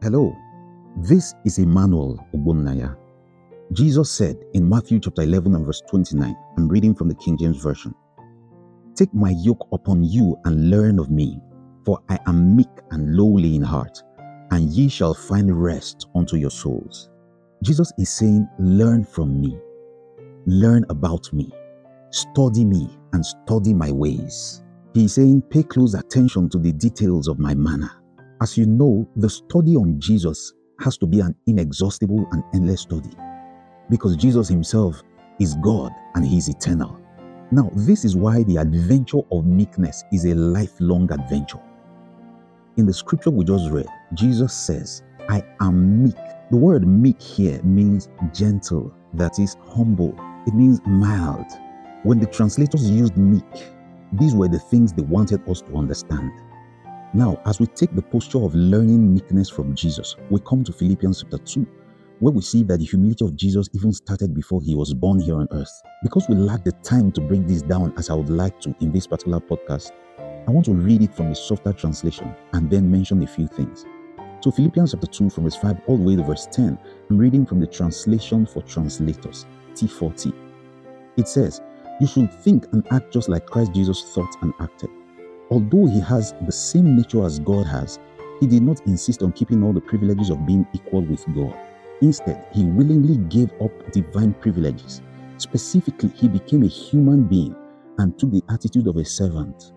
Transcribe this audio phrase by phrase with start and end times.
[0.00, 0.32] Hello,
[0.98, 2.96] this is Emmanuel Ogbonnaya.
[3.72, 7.56] Jesus said in Matthew chapter 11 and verse 29, I'm reading from the King James
[7.56, 7.92] Version
[8.94, 11.40] Take my yoke upon you and learn of me,
[11.84, 14.00] for I am meek and lowly in heart,
[14.52, 17.10] and ye shall find rest unto your souls.
[17.64, 19.58] Jesus is saying, Learn from me,
[20.46, 21.50] learn about me,
[22.10, 24.62] study me, and study my ways.
[24.94, 27.97] He is saying, Pay close attention to the details of my manner
[28.40, 33.10] as you know, the study on Jesus has to be an inexhaustible and endless study
[33.90, 35.02] because Jesus himself
[35.40, 37.00] is God and he is eternal.
[37.50, 41.60] Now, this is why the adventure of meekness is a lifelong adventure.
[42.76, 46.16] In the scripture we just read, Jesus says, I am meek.
[46.50, 50.14] The word meek here means gentle, that is humble.
[50.46, 51.46] It means mild.
[52.04, 53.44] When the translators used meek,
[54.12, 56.30] these were the things they wanted us to understand.
[57.14, 61.22] Now, as we take the posture of learning meekness from Jesus, we come to Philippians
[61.22, 61.66] chapter 2,
[62.18, 65.36] where we see that the humility of Jesus even started before he was born here
[65.36, 65.72] on earth.
[66.02, 68.92] Because we lack the time to break this down as I would like to in
[68.92, 73.22] this particular podcast, I want to read it from a softer translation and then mention
[73.22, 73.86] a few things.
[74.42, 77.46] So, Philippians chapter 2, from verse 5 all the way to verse 10, I'm reading
[77.46, 80.34] from the translation for translators, T4T.
[81.16, 81.62] It says,
[82.02, 84.90] You should think and act just like Christ Jesus thought and acted
[85.50, 87.98] Although he has the same nature as God has,
[88.40, 91.56] he did not insist on keeping all the privileges of being equal with God.
[92.00, 95.02] Instead, he willingly gave up divine privileges.
[95.38, 97.56] Specifically, he became a human being
[97.98, 99.72] and took the attitude of a servant.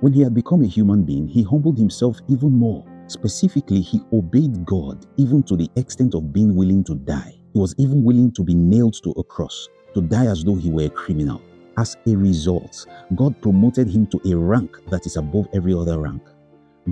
[0.00, 2.84] When he had become a human being, he humbled himself even more.
[3.08, 7.34] Specifically, he obeyed God even to the extent of being willing to die.
[7.54, 10.70] He was even willing to be nailed to a cross, to die as though he
[10.70, 11.40] were a criminal.
[11.78, 16.22] As a result, God promoted him to a rank that is above every other rank.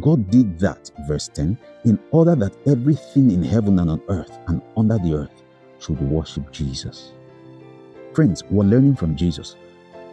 [0.00, 4.60] God did that, verse 10, in order that everything in heaven and on earth and
[4.76, 5.42] under the earth
[5.78, 7.12] should worship Jesus.
[8.12, 9.56] Friends, we're learning from Jesus.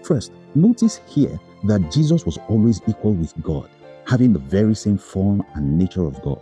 [0.04, 3.70] First, notice here that Jesus was always equal with God,
[4.08, 6.40] having the very same form and nature of God.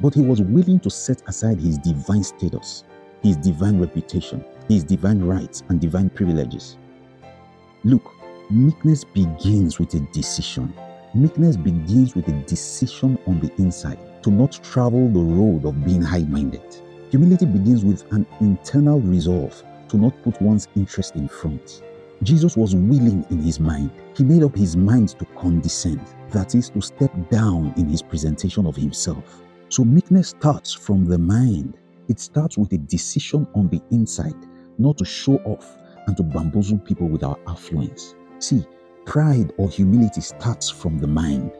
[0.00, 2.84] But he was willing to set aside his divine status,
[3.22, 6.76] his divine reputation, his divine rights, and divine privileges.
[7.82, 8.12] Look,
[8.50, 10.74] meekness begins with a decision.
[11.14, 16.02] Meekness begins with a decision on the inside to not travel the road of being
[16.02, 16.76] high minded.
[17.10, 21.82] Humility begins with an internal resolve to not put one's interest in front.
[22.22, 23.90] Jesus was willing in his mind.
[24.14, 26.02] He made up his mind to condescend,
[26.32, 29.42] that is, to step down in his presentation of himself.
[29.70, 31.78] So, meekness starts from the mind.
[32.08, 34.36] It starts with a decision on the inside,
[34.76, 38.14] not to show off, and to bamboozle people with our affluence.
[38.38, 38.64] See,
[39.06, 41.52] pride or humility starts from the mind.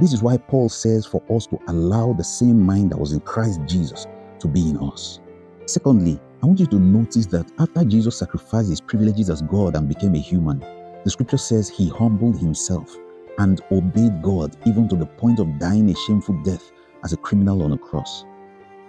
[0.00, 3.20] This is why Paul says for us to allow the same mind that was in
[3.20, 4.06] Christ Jesus
[4.40, 5.20] to be in us.
[5.66, 9.88] Secondly, I want you to notice that after Jesus sacrificed his privileges as God and
[9.88, 10.58] became a human,
[11.04, 12.94] the scripture says he humbled himself
[13.38, 16.70] and obeyed God even to the point of dying a shameful death
[17.02, 18.24] as a criminal on a cross.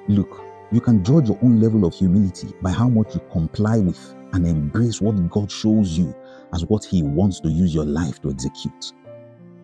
[0.08, 4.16] Look, you can judge your own level of humility by how much you comply with
[4.34, 6.14] and embrace what God shows you
[6.54, 8.94] as what He wants to use your life to execute.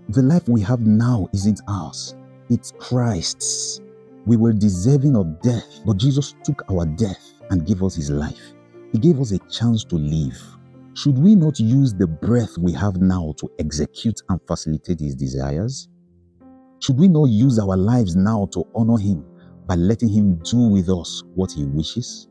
[0.09, 2.15] The life we have now isn't ours,
[2.49, 3.81] it's Christ's.
[4.25, 8.53] We were deserving of death, but Jesus took our death and gave us His life.
[8.91, 10.37] He gave us a chance to live.
[10.93, 15.87] Should we not use the breath we have now to execute and facilitate His desires?
[16.79, 19.25] Should we not use our lives now to honor Him
[19.67, 22.27] by letting Him do with us what He wishes?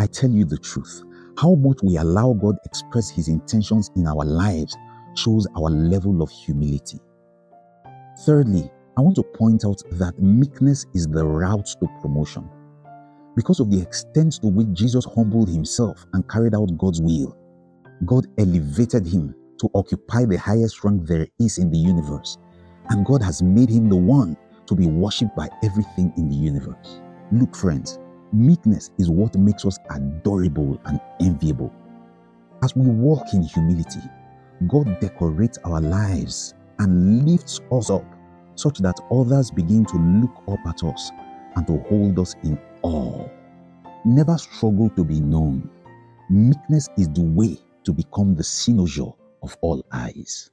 [0.00, 1.02] I tell you the truth.
[1.36, 4.74] How much we allow God express His intentions in our lives
[5.14, 6.98] shows our level of humility.
[8.24, 12.48] Thirdly, I want to point out that meekness is the route to promotion.
[13.36, 17.36] Because of the extent to which Jesus humbled himself and carried out God's will,
[18.06, 22.38] God elevated him to occupy the highest rank there is in the universe.
[22.88, 27.02] And God has made him the one to be worshipped by everything in the universe.
[27.32, 27.98] Look, friends,
[28.32, 31.72] meekness is what makes us adorable and enviable.
[32.62, 34.00] As we walk in humility,
[34.68, 38.04] God decorates our lives and lifts us up
[38.54, 41.10] such that others begin to look up at us
[41.56, 43.26] and to hold us in awe.
[44.04, 45.68] Never struggle to be known.
[46.30, 50.50] Meekness is the way to become the cynosure of all eyes.